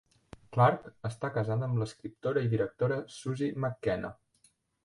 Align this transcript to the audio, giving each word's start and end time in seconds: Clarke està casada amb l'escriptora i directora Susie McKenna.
Clarke 0.55 0.93
està 1.09 1.29
casada 1.35 1.67
amb 1.69 1.83
l'escriptora 1.83 2.45
i 2.47 2.51
directora 2.57 3.01
Susie 3.19 3.53
McKenna. 3.63 4.13